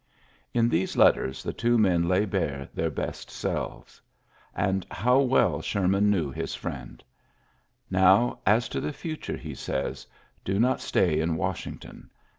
''In 0.59 0.67
these 0.67 0.97
letters 0.97 1.43
th 1.43 1.63
men 1.63 2.07
lay 2.07 2.25
bare 2.25 2.67
their 2.73 2.89
best 2.89 3.29
selves, 3.29 4.01
how 4.89 5.19
well 5.19 5.61
Sherman 5.61 6.09
knew 6.09 6.31
his 6.31 6.55
fr 6.55 6.71
"Now 7.91 8.39
as 8.43 8.67
to 8.69 8.81
the 8.81 8.93
future,'' 8.93 9.37
he 9.37 9.53
says, 9.53 10.07
not 10.47 10.81
stay 10.81 11.19
in 11.19 11.35
Washington. 11.37 12.09